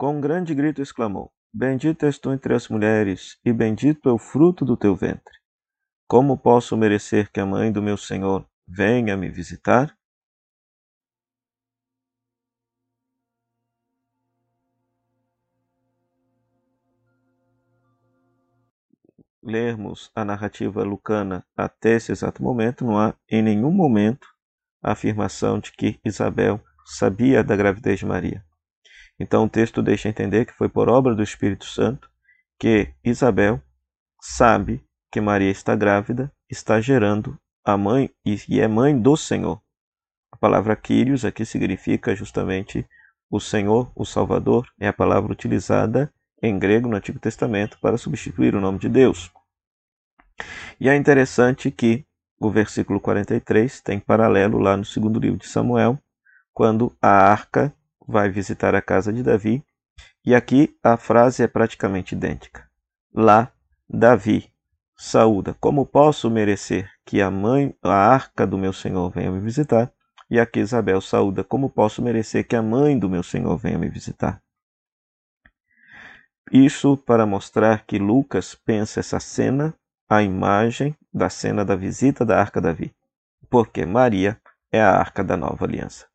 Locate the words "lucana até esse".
20.82-22.10